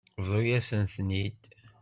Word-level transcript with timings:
Bḍu-yasent-ten-id. 0.21 1.41